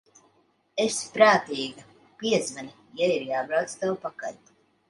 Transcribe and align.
Esi 0.85 1.11
prātīga, 1.17 1.85
piezvani, 2.23 2.75
ja 3.03 3.13
ir 3.19 3.29
jābrauc 3.29 3.81
tev 3.85 3.97
pakaļ. 4.09 4.43